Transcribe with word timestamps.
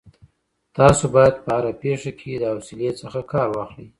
تاسو 0.77 1.03
باید 1.15 1.35
په 1.43 1.49
هره 1.57 1.71
پېښه 1.81 2.11
کي 2.19 2.31
له 2.41 2.47
حوصلې 2.53 2.89
څخه 3.01 3.19
کار 3.31 3.47
واخلئ. 3.51 3.87